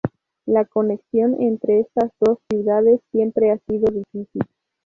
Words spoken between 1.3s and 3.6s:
entre estas dos ciudades siempre ha